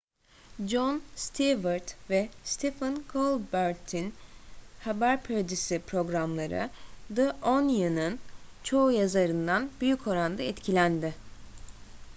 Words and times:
jon 0.69 0.99
stewart 1.15 1.93
ve 2.09 2.29
stephen 2.43 3.03
colbert'in 3.13 4.13
haber 4.79 5.23
parodisi 5.23 5.79
programları 5.79 6.69
the 7.15 7.31
onion'un 7.31 8.19
çoğu 8.63 8.91
yazarından 8.91 9.69
büyük 9.81 10.07
oranda 10.07 10.43
etkilendi 10.43 11.13